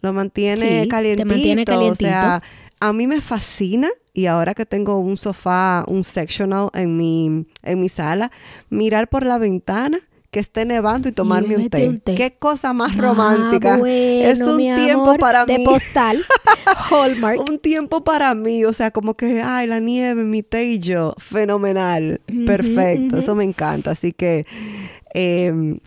[0.00, 1.26] Lo mantiene Sí, te calientito.
[1.26, 1.64] mantiene O
[1.96, 2.46] sea, calientito.
[2.78, 7.80] a mí me fascina y ahora que tengo un sofá, un sectional en mi, en
[7.80, 8.32] mi sala,
[8.68, 10.00] mirar por la ventana
[10.32, 11.88] que esté nevando y tomarme un té.
[11.88, 12.16] un té.
[12.16, 13.78] Qué cosa más Ah, romántica.
[13.86, 15.64] es un mi tiempo amor, para de mí.
[15.64, 16.18] postal.
[16.90, 17.48] Hallmark.
[17.48, 21.14] Un tiempo para mí, o sea, como que, ay, la nieve, mi té y yo,
[21.18, 23.92] fenomenal, perfecto, eso me encanta.
[23.92, 24.44] Así que,
[25.14, 25.78] eh,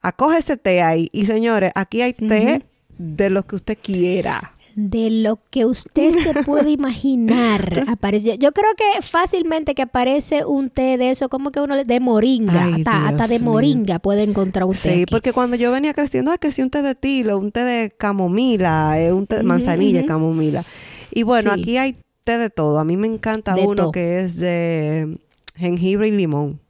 [0.00, 1.08] acoge ese té ahí.
[1.12, 2.64] Y señores, aquí hay té
[2.98, 4.52] de lo que usted quiera.
[4.74, 7.84] De lo que usted se puede imaginar.
[7.88, 8.38] aparece.
[8.38, 12.00] Yo creo que fácilmente que aparece un té de eso, como que uno le- de
[12.00, 12.64] moringa.
[12.64, 13.50] Ay, hasta, de mío.
[13.50, 14.78] moringa puede encontrar un té.
[14.78, 15.06] Sí, aquí.
[15.10, 17.90] porque cuando yo venía creciendo, ah, que sí, un té de tilo, un té de
[17.90, 20.08] camomila, eh, un té de manzanilla, ujú.
[20.08, 20.64] camomila.
[21.10, 21.60] Y bueno, Sí.
[21.60, 22.78] aquí hay té de todo.
[22.78, 25.18] A mí me encanta De uno que es de
[25.56, 26.60] jengibre y limón.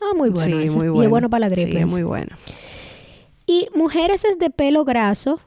[0.00, 0.60] Ah, muy bueno.
[0.68, 1.02] sí, muy Y bueno.
[1.04, 1.70] es bueno para la gripe.
[1.70, 2.34] Sí, es muy bueno.
[3.46, 5.40] Y mujeres es de pelo graso.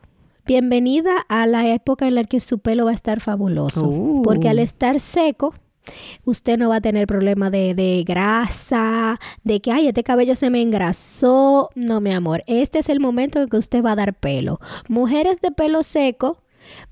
[0.45, 3.88] Bienvenida a la época en la que su pelo va a estar fabuloso.
[3.88, 4.21] Uh.
[4.23, 5.53] Porque al estar seco,
[6.23, 10.49] Usted no va a tener problema de, de grasa, de que, ay, este cabello se
[10.49, 11.69] me engrasó.
[11.75, 14.60] No, mi amor, este es el momento en que usted va a dar pelo.
[14.89, 16.41] Mujeres de pelo seco,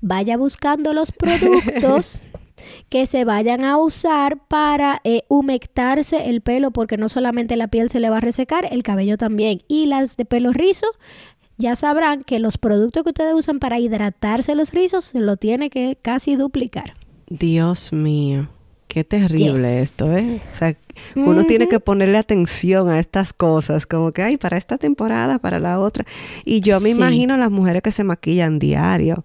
[0.00, 2.22] vaya buscando los productos
[2.88, 7.90] que se vayan a usar para eh, humectarse el pelo, porque no solamente la piel
[7.90, 9.62] se le va a resecar, el cabello también.
[9.68, 10.86] Y las de pelo rizo,
[11.56, 15.70] ya sabrán que los productos que ustedes usan para hidratarse los rizos se lo tiene
[15.70, 16.94] que casi duplicar.
[17.28, 18.48] Dios mío.
[18.88, 20.40] Qué terrible esto, ¿eh?
[20.52, 20.76] O sea,
[21.16, 25.58] uno tiene que ponerle atención a estas cosas, como que, ay, para esta temporada, para
[25.58, 26.04] la otra.
[26.44, 29.24] Y yo me imagino las mujeres que se maquillan diario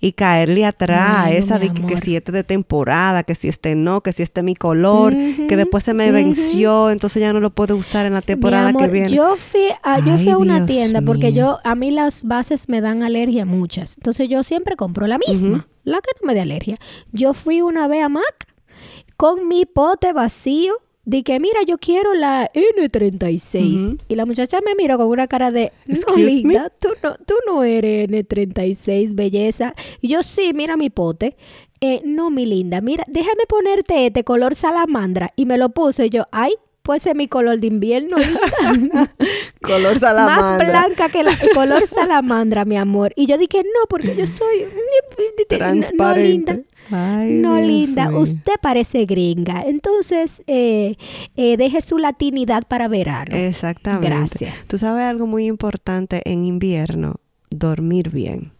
[0.00, 4.12] y caerle atrás esa de que, si este de temporada, que si este no, que
[4.12, 5.14] si este mi color,
[5.46, 8.88] que después se me venció, entonces ya no lo puedo usar en la temporada que
[8.88, 9.10] viene.
[9.10, 12.80] Yo fui a, yo fui a una tienda porque yo a mí las bases me
[12.80, 13.96] dan alergia muchas.
[13.98, 16.78] Entonces yo siempre compro la misma, la que no me dé alergia.
[17.12, 18.46] Yo fui una vez a MAC
[19.16, 24.00] con mi pote vacío de que mira, yo quiero la N36.
[24.08, 27.64] Y la muchacha me miró con una cara de, no, linda, tú no, tú no
[27.64, 29.74] eres N36, belleza.
[30.00, 31.36] Y yo, sí, mira mi pote.
[31.80, 35.28] Eh, no, mi linda, mira, déjame ponerte este color salamandra.
[35.36, 38.16] Y me lo puse yo, ay, pues es mi color de invierno.
[39.62, 40.58] color salamandra.
[40.58, 43.12] Más blanca que la color salamandra, mi amor.
[43.16, 44.66] Y yo dije, no, porque yo soy
[45.48, 46.52] transparente.
[46.52, 49.62] No, linda no, linda, usted parece gringa.
[49.62, 50.96] Entonces, eh,
[51.36, 53.36] eh, deje su latinidad para verano.
[53.36, 54.08] Exactamente.
[54.08, 54.64] Gracias.
[54.66, 57.16] Tú sabes algo muy importante en invierno,
[57.50, 58.52] dormir bien.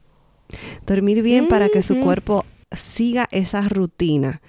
[0.87, 4.41] Dormir bien para que su cuerpo siga esa rutina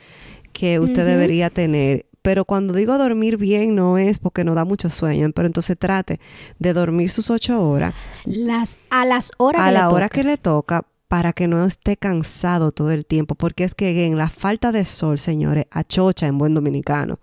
[0.54, 2.06] que usted debería tener.
[2.22, 6.20] Pero cuando digo dormir bien no es porque no da mucho sueño, pero entonces trate
[6.60, 7.96] de dormir sus ocho horas.
[8.26, 12.72] Las, a las horas a la hora que le toca para que no esté cansado
[12.72, 16.54] todo el tiempo, porque es que en la falta de sol, señores, achocha en buen
[16.54, 17.20] dominicano.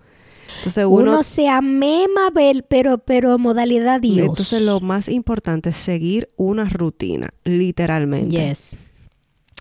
[0.59, 2.31] Entonces uno, se amema,
[2.69, 4.29] pero, pero modalidad Dios.
[4.29, 8.37] Entonces lo más importante es seguir una rutina, literalmente.
[8.37, 8.77] Yes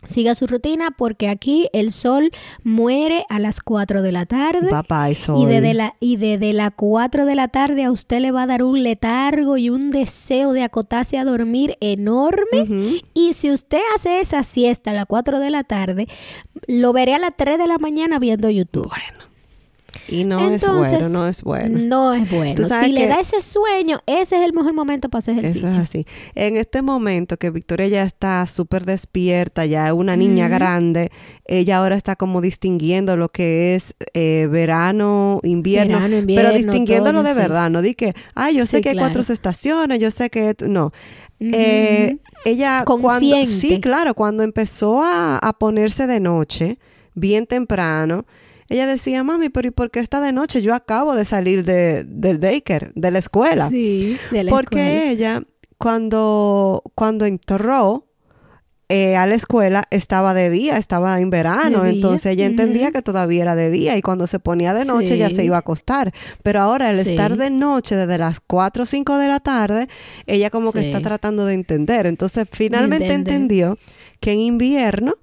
[0.06, 2.32] siga su rutina porque aquí el sol
[2.64, 4.70] muere a las 4 de la tarde.
[4.70, 5.42] Papá, sol.
[5.42, 8.48] Y desde, la, y desde las 4 de la tarde a usted le va a
[8.48, 13.02] dar un letargo y un deseo de acotarse a dormir enorme.
[13.14, 16.08] Y si usted hace esa siesta a las 4 de la tarde,
[16.68, 18.90] lo veré a las 3 de la mañana viendo YouTube.
[18.90, 19.17] Bueno.
[20.08, 21.80] Y no es bueno, no es bueno.
[21.80, 22.64] No es bueno.
[22.66, 25.68] Si le da ese sueño, ese es el mejor momento para hacer ejercicio.
[25.68, 26.06] Eso es así.
[26.36, 31.12] En este momento que Victoria ya está súper despierta, ya es una niña grande,
[31.46, 37.70] ella ahora está como distinguiendo lo que es eh, verano, invierno, pero distinguiéndolo de verdad,
[37.70, 40.56] no di que, ay, yo sé que hay cuatro estaciones, yo sé que...
[40.68, 40.92] No.
[41.40, 46.80] Eh, ella cuando sí claro cuando empezó a, a ponerse de noche
[47.14, 48.26] bien temprano
[48.70, 50.62] ella decía, mami, pero ¿y por qué está de noche?
[50.62, 53.70] Yo acabo de salir de, del daycare, de la escuela.
[53.70, 55.44] Sí, de la Porque ella,
[55.78, 58.08] cuando, cuando entró
[58.90, 61.86] eh, a la escuela, estaba de día, estaba en verano.
[61.86, 65.30] Entonces ella entendía que todavía era de día y cuando se ponía de noche ya
[65.30, 66.14] se iba a acostar.
[66.42, 69.90] Pero ahora, al estar de noche, desde las 4 o 5 de la tarde,
[70.26, 72.06] ella como que está tratando de entender.
[72.06, 73.78] Entonces, finalmente entendió
[74.22, 75.16] que en invierno,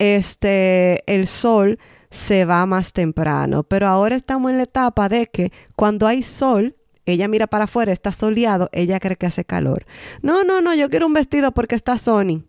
[0.00, 1.78] este, el sol
[2.10, 3.62] se va más temprano.
[3.62, 7.92] Pero ahora estamos en la etapa de que cuando hay sol, ella mira para afuera,
[7.92, 9.84] está soleado, ella cree que hace calor.
[10.22, 12.44] No, no, no, yo quiero un vestido porque está Sony.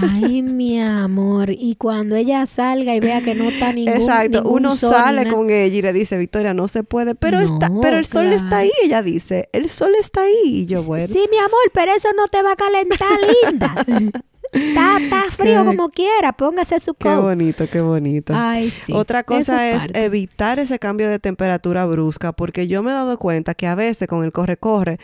[0.00, 1.50] Ay, mi amor.
[1.50, 5.76] Y cuando ella salga y vea que no está ningún Exacto, uno sale con ella
[5.76, 7.14] y le dice, Victoria, no se puede.
[7.14, 9.48] Pero está, pero el sol está ahí, ella dice.
[9.52, 10.34] El sol está ahí.
[10.44, 11.06] Y yo, bueno.
[11.06, 13.18] Sí, mi amor, pero eso no te va a calentar,
[13.86, 14.22] linda.
[14.54, 14.98] Está,
[15.36, 17.14] frío como quiera, póngase su coat.
[17.14, 18.32] Qué bonito, qué bonito.
[18.36, 18.92] Ay, sí.
[18.92, 23.54] Otra cosa es, evitar ese cambio de temperatura brusca, porque yo me he dado cuenta
[23.54, 24.98] que a veces con el corre-corre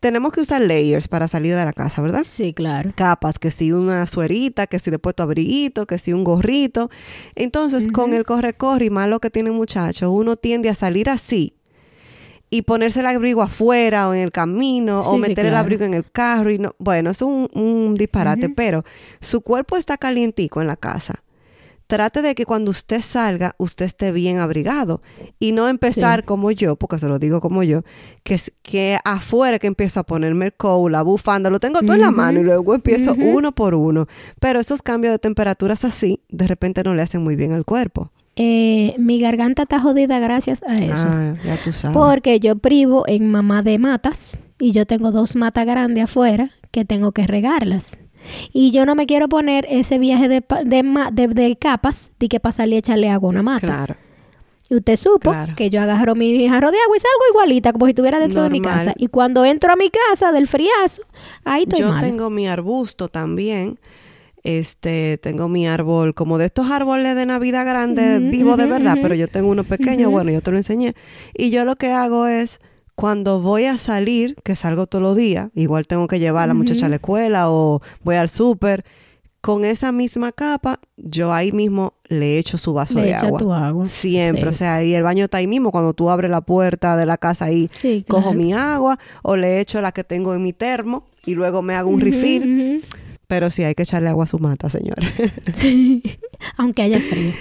[0.00, 2.22] tenemos que usar layers para salir de la casa, ¿verdad?
[2.24, 2.92] Sí, claro.
[2.96, 6.90] Capas, que si una suerita, que si después tu abriguito, que si un gorrito.
[7.34, 11.54] Entonces, con el corre-corre y más lo que tiene muchacho, uno tiende a salir así
[12.50, 16.10] y ponerse el abrigo afuera o en el camino o meter el abrigo en el
[16.10, 18.84] carro y no, bueno, es un, disparate, pero
[19.20, 21.22] su cuerpo está calientico en la casa.
[21.86, 25.02] Trate de que cuando usted salga, usted esté bien abrigado
[25.40, 27.82] y no empezar como yo, porque se lo digo como yo,
[28.22, 32.02] que, que afuera que empiezo a ponerme el coat, la bufanda, lo tengo todo en
[32.02, 34.06] la mano y luego empiezo uno por uno.
[34.38, 38.12] Pero esos cambios de temperaturas así, de repente no le hacen muy bien al cuerpo.
[38.42, 41.06] Eh, mi garganta está jodida gracias a eso.
[41.06, 41.94] Ah, ya tú sabes.
[41.94, 46.86] Porque yo privo en mamá de matas y yo tengo dos matas grandes afuera que
[46.86, 47.98] tengo que regarlas.
[48.52, 52.76] Y yo no me quiero poner ese viaje de, de, de, capas de que pasarle
[52.76, 53.66] y echarle agua a una mata.
[53.66, 53.96] Claro.
[54.70, 55.54] Y usted supo Claro.
[55.56, 58.50] que yo agarro mi jarro de agua y salgo igualita, como si estuviera dentro de
[58.50, 58.94] mi casa.
[58.96, 61.02] Y cuando entro a mi casa del friazo,
[61.44, 62.00] ahí estoy Yo mal.
[62.02, 63.78] tengo mi arbusto también.
[64.42, 69.14] Este, tengo mi árbol, como de estos árboles de Navidad grandes, vivo de verdad, pero
[69.14, 70.94] yo tengo uno pequeño, bueno, yo te lo enseñé.
[71.36, 72.58] Y yo lo que hago es,
[72.94, 76.54] cuando voy a salir, que salgo todos los días, igual tengo que llevar a la
[76.54, 78.84] muchacha a la escuela o voy al súper,
[79.42, 83.38] con esa misma capa, yo ahí mismo le echo su vaso Le de echa agua.
[83.38, 83.86] tu agua.
[83.86, 84.48] Siempre, Sí.
[84.48, 87.16] o sea, y el baño está ahí mismo, cuando tú abres la puerta de la
[87.16, 88.36] casa ahí, Sí, cojo claro.
[88.38, 91.88] mi agua o le echo la que tengo en mi termo y luego me hago
[91.88, 92.42] un refill.
[92.80, 92.86] Ujú,
[93.30, 95.06] Pero sí hay que echarle agua a su mata, señora.
[95.54, 96.02] Sí,
[96.56, 97.32] aunque haya frío.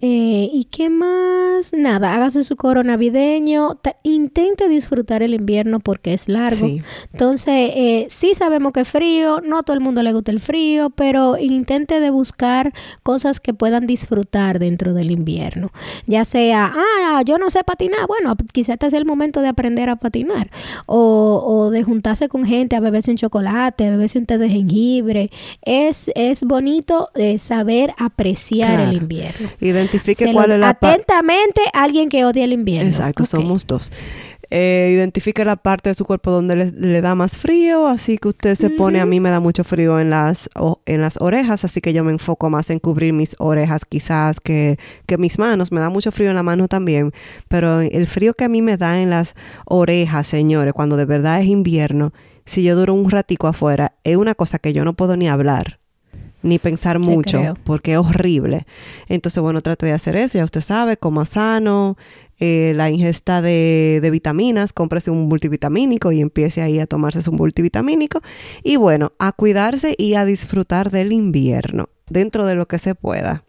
[0.00, 1.72] Eh, ¿Y qué más?
[1.76, 3.80] Nada, hágase su coro navideño.
[4.04, 6.66] Intente disfrutar el invierno porque es largo.
[6.66, 6.82] Sí.
[7.12, 10.38] Entonces, eh, sí sabemos que es frío, no a todo el mundo le gusta el
[10.40, 15.72] frío, pero intente de buscar cosas que puedan disfrutar dentro del invierno.
[16.06, 19.90] Ya sea, ah, yo no sé patinar, bueno, quizás este es el momento de aprender
[19.90, 20.50] a patinar.
[20.86, 24.48] O, o de juntarse con gente a beberse un chocolate, a beberse un té de
[24.48, 25.30] jengibre.
[25.62, 28.90] Es, es bonito eh, saber apreciar Claro.
[28.90, 29.48] el invierno.
[29.90, 30.86] Identifique Se cuál lo- es la parte.
[31.02, 32.90] atentamente alguien que odia el invierno.
[32.90, 33.90] Exacto, somos dos.
[34.50, 38.28] Eh, identifique la parte de su cuerpo donde le, le da más frío, así que
[38.28, 41.64] usted se pone, a mí me da mucho frío en las, o- en las orejas,
[41.66, 45.70] así que yo me enfoco más en cubrir mis orejas quizás que, que mis manos,
[45.70, 47.12] me da mucho frío en la mano también,
[47.48, 49.34] pero el frío que a mí me da en las
[49.66, 52.14] orejas, señores, cuando de verdad es invierno,
[52.46, 55.78] si yo duro un ratico afuera, es una cosa que yo no puedo ni hablar
[56.48, 58.66] ni pensar mucho porque es horrible.
[59.08, 61.96] Entonces, bueno, trate de hacer eso, ya usted sabe, coma sano,
[62.40, 67.32] eh, la ingesta de, de vitaminas, cómprese un multivitamínico y empiece ahí a tomarse su
[67.32, 68.20] multivitamínico.
[68.62, 73.44] Y bueno, a cuidarse y a disfrutar del invierno, dentro de lo que se pueda.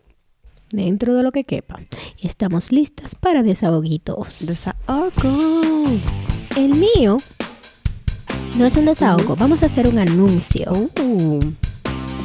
[0.71, 1.79] Dentro de lo que quepa.
[2.17, 4.45] Y estamos listas para desahoguitos.
[4.45, 5.85] Desahogo.
[6.55, 7.17] El mío
[8.57, 9.35] no es un desahogo.
[9.35, 10.71] Vamos a hacer un anuncio.
[11.01, 11.39] Uh,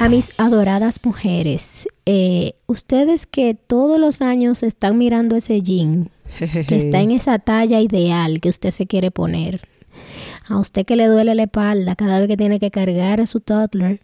[0.00, 6.76] A mis adoradas mujeres, eh, ustedes que todos los años están mirando ese jean, que
[6.76, 9.66] está en esa talla ideal que usted se quiere poner,
[10.46, 13.40] a usted que le duele la espalda cada vez que tiene que cargar a su
[13.40, 14.02] toddler,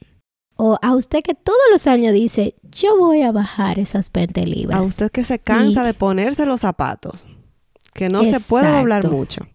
[0.56, 4.78] o a usted que todos los años dice, yo voy a bajar esas 20 libras.
[4.78, 7.26] A usted que se cansa Y- de ponerse los zapatos,
[7.92, 9.46] que no se puede doblar mucho.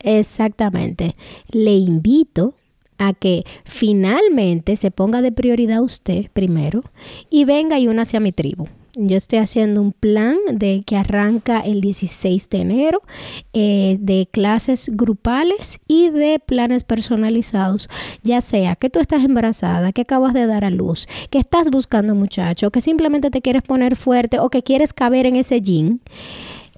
[0.00, 1.14] Exactamente.
[1.50, 2.54] Le invito
[2.98, 6.82] a que finalmente se ponga de prioridad usted primero
[7.30, 8.68] y venga y únase a mi tribu.
[8.98, 13.02] Yo estoy haciendo un plan de que arranca el 16 de enero
[13.52, 17.90] eh, de clases grupales y de planes personalizados,
[18.22, 22.14] ya sea que tú estás embarazada, que acabas de dar a luz, que estás buscando
[22.14, 26.00] muchacho, que simplemente te quieres poner fuerte o que quieres caber en ese jean.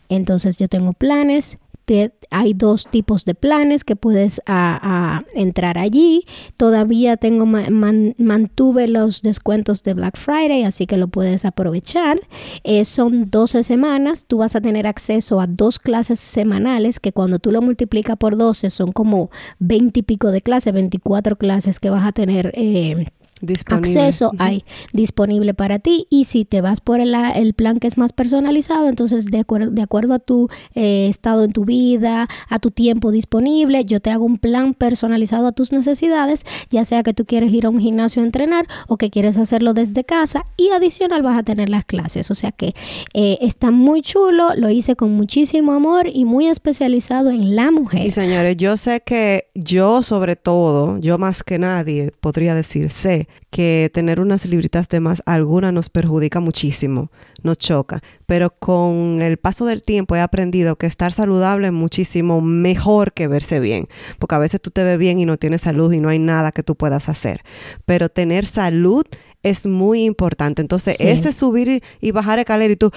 [0.09, 1.59] Entonces yo tengo planes.
[1.89, 6.27] Te- hay dos tipos de planes que puedes a- a entrar allí.
[6.59, 12.21] Todavía tengo ma- man- mantuve los descuentos de Black Friday, así que lo puedes aprovechar.
[12.63, 14.27] Eh, son 12 semanas.
[14.27, 18.37] Tú vas a tener acceso a dos clases semanales que cuando tú lo multiplicas por
[18.37, 22.53] 12 son como 20 y pico de clases, 24 clases que vas a tener.
[22.55, 23.07] eh,
[23.41, 24.01] Disponible.
[24.01, 27.99] acceso hay disponible para ti y si te vas por el, el plan que es
[27.99, 32.59] más personalizado entonces de acuerdo de acuerdo a tu eh, estado en tu vida a
[32.59, 37.15] tu tiempo disponible yo te hago un plan personalizado a tus necesidades ya sea que
[37.15, 40.71] tú quieres ir a un gimnasio a entrenar o que quieres hacerlo desde casa y
[40.71, 42.31] adicional vas a tener las clases.
[42.31, 42.75] O sea que
[43.15, 48.07] eh, está muy chulo lo hice con muchísimo amor y muy especializado en la mujer.
[48.07, 53.28] Y señores, yo sé que yo sobre todo, yo más que nadie podría decir, sé
[53.51, 57.11] que tener unas libritas de más, alguna nos perjudica muchísimo,
[57.43, 62.41] nos choca, pero con el paso del tiempo he aprendido que estar saludable es muchísimo
[62.41, 63.89] mejor que verse bien,
[64.19, 66.53] porque a veces tú te ves bien y no tienes salud y no hay nada
[66.53, 67.43] que tú puedas hacer,
[67.87, 69.05] pero tener salud
[69.45, 70.61] es muy importante.
[70.63, 71.07] Entonces, Sí.
[71.09, 72.91] ese subir y, y bajar escalera y tú...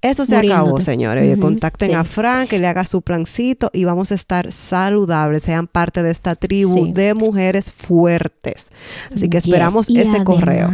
[0.00, 1.36] Eso se acabó, señores.
[1.38, 1.94] Contacten sí.
[1.94, 6.10] a Fran, que le haga su plancito y vamos a estar saludables, sean parte de
[6.12, 6.92] esta tribu Sí.
[6.92, 8.70] de mujeres fuertes.
[9.12, 10.70] Así que Yes, esperamos y ese correo.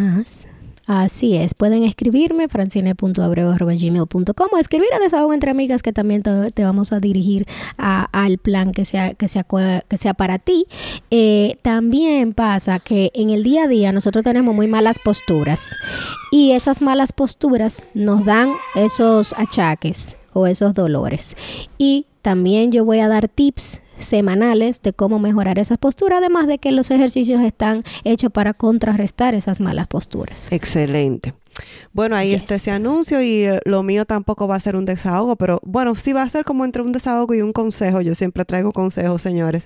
[0.86, 6.92] Así es, pueden escribirme francine.abreu.gmail.com o escribir a Desahogo Entre Amigas que también te, vamos
[6.92, 7.46] a dirigir
[7.78, 10.66] al plan que sea, que sea para ti.
[11.10, 15.74] Eh, también pasa que en el día a día nosotros tenemos muy malas posturas
[16.30, 21.34] y esas malas posturas nos dan esos achaques o esos dolores.
[21.78, 26.58] Y también yo voy a dar tips semanales de cómo mejorar esas posturas, además de
[26.58, 30.50] que los ejercicios están hechos para contrarrestar esas malas posturas.
[30.52, 31.34] Excelente.
[31.92, 35.36] Bueno, ahí está ese anuncio y eh, lo mío tampoco va a ser un desahogo,
[35.36, 38.00] pero bueno, sí va a ser como entre un desahogo y un consejo.
[38.00, 39.64] Yo siempre traigo consejos, señores.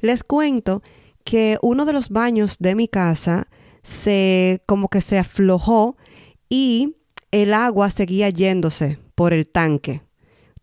[0.00, 0.82] Les cuento
[1.24, 3.48] que uno de los baños de mi casa
[3.82, 5.96] se como que se aflojó
[6.48, 6.96] y
[7.30, 10.02] el agua seguía yéndose por el tanque.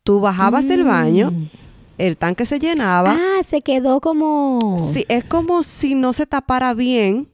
[0.03, 1.49] Tú bajabas el baño, Mm.
[1.97, 3.17] El tanque se llenaba.
[3.19, 4.91] Ah, se quedó como...
[4.93, 7.29] Sí, es como si no se tapara bien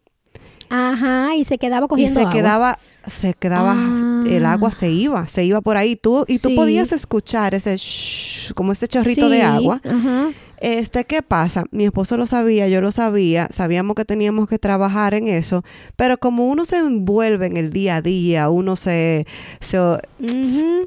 [0.70, 2.34] Ajá, y se quedaba y cogiendo se agua.
[2.34, 4.24] quedaba, se quedaba, Ah.
[4.28, 5.95] el agua se iba, se iba por ahí.
[5.95, 6.55] Tú, y tú Sí.
[6.55, 9.82] podías escuchar ese shhh, como ese chorrito de agua.
[9.84, 10.30] Ajá.
[10.62, 11.64] Este, ¿qué pasa?
[11.72, 15.64] Mi esposo lo sabía, yo lo sabía, sabíamos que teníamos que trabajar en eso,
[15.95, 19.26] pero como uno se envuelve en el día a día, uno se,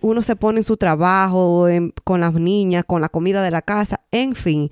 [0.02, 3.62] uno se pone en su trabajo, en- con las niñas, con la comida de la
[3.62, 4.68] casa, en fin.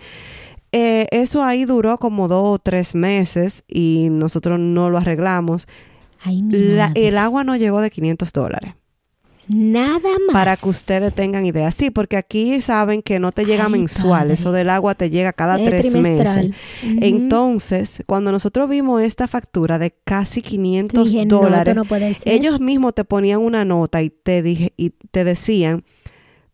[0.73, 5.67] Eh, eso ahí duró como dos o tres meses y nosotros no lo arreglamos.
[6.23, 8.75] Ay, La- el agua no llegó de 500 dólares.
[9.53, 10.33] Nada más.
[10.33, 11.73] Para que ustedes tengan idea.
[11.73, 14.21] Sí, porque aquí saben que no te llega Ay, mensual.
[14.23, 14.35] padre.
[14.35, 16.51] Eso del agua te llega cada Es tres trimestral.
[16.51, 16.99] meses.
[17.03, 21.85] Entonces, cuando nosotros vimos esta factura de casi 500 Dije, no, dólares, no
[22.27, 25.83] ellos mismos te ponían una nota y te, dije, y te decían,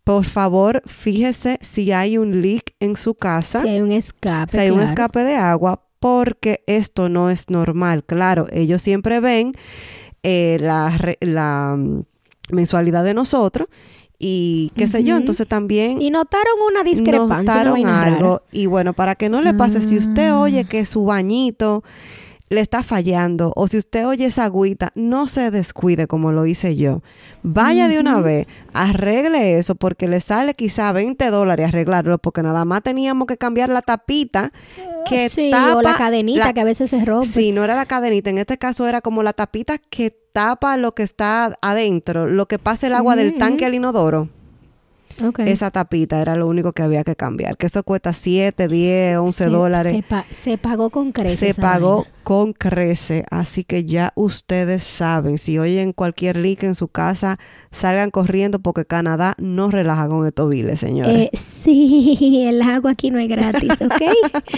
[0.03, 4.53] por favor, fíjese si hay un leak en su casa, Si hay un escape.
[4.53, 8.05] si hay un escape de agua, porque esto no es normal.
[8.05, 9.53] Claro, ellos siempre ven
[10.23, 12.01] eh, la mm,
[12.51, 13.69] mensualidad de nosotros
[14.19, 17.37] y qué sé yo, entonces también Y notaron una discrepancia.
[17.39, 18.03] notaron rara.
[18.05, 20.41] algo y bueno, para que no le pase, si usted Ah.
[20.41, 21.85] oye que su bañito
[22.49, 26.77] le está fallando o si usted oye esa agüita, no se descuide como lo hice
[26.77, 27.03] yo.
[27.43, 32.65] Vaya de una vez, arregle eso porque le sale quizá 20 dólares arreglarlo porque nada
[32.65, 34.53] más teníamos que cambiar la tapita
[35.09, 37.27] que sí, tapa o la cadenita la- que a veces se rompe.
[37.27, 40.95] Sí, no era la cadenita, en este caso era como la tapita que tapa lo
[40.95, 44.29] que está adentro, lo que pasa el agua del tanque al inodoro.
[45.47, 49.45] Esa tapita era lo único que había que cambiar, que eso cuesta 7, 10, 11
[49.45, 49.93] Se- dólares.
[49.97, 51.39] Se, pa- se pagó con creces.
[51.39, 52.16] Se pagó vaina.
[52.27, 57.39] Con crece, así que ya ustedes saben, si oyen cualquier leak en su casa,
[57.71, 61.31] salgan corriendo porque Canadá no relaja con estos biles, señores.
[61.33, 64.03] Eh, sí, el agua aquí no es gratis, ¿ok?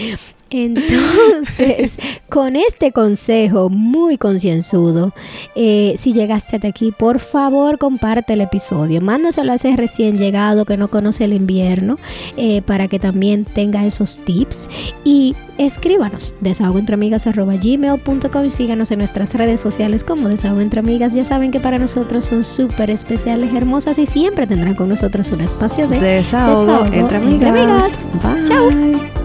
[0.50, 1.92] Entonces,
[2.30, 5.12] con este consejo muy concienzudo,
[5.54, 9.02] eh, si llegaste hasta aquí, por favor comparte el episodio.
[9.02, 11.98] Mándaselo a ese recién llegado que no conoce el invierno
[12.38, 14.70] eh, para que también tenga esos tips.
[15.04, 16.34] Y escríbanos
[17.58, 21.14] desahogoentreamigas.gmail.com y síganos en nuestras redes sociales como Desahogo Entre Amigas.
[21.14, 25.40] Ya saben que para nosotros son súper especiales, hermosas y siempre tendrán con nosotros un
[25.40, 27.50] espacio de Desahogo Desahogo entre entre amigas.
[27.50, 27.98] amigas.
[28.22, 28.44] Bye.
[28.46, 29.17] Chao.